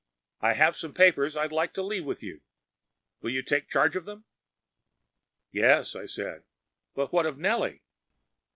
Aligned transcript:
I 0.39 0.53
have 0.53 0.75
some 0.75 0.95
papers 0.95 1.37
I’d 1.37 1.51
like 1.51 1.75
to 1.75 1.83
leave 1.83 2.05
with 2.05 2.23
you. 2.23 2.41
Will 3.21 3.29
you 3.29 3.43
take 3.43 3.69
charge 3.69 3.95
of 3.95 4.05
them?‚ÄĚ 4.05 5.61
‚ÄúYes,‚ÄĚ 5.61 6.01
I 6.01 6.05
said. 6.07 6.43
“But 6.95 7.13
what 7.13 7.27
of 7.27 7.37
Nellie? 7.37 7.83